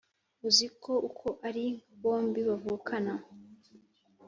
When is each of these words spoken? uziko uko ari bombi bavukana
uziko 0.47 0.91
uko 1.07 1.27
ari 1.47 1.65
bombi 2.01 2.41
bavukana 2.47 3.13